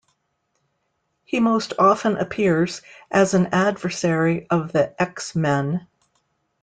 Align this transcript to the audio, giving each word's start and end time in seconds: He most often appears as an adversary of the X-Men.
He 1.25 1.39
most 1.39 1.73
often 1.77 2.17
appears 2.17 2.81
as 3.11 3.35
an 3.35 3.49
adversary 3.53 4.47
of 4.49 4.71
the 4.71 4.99
X-Men. 4.99 5.85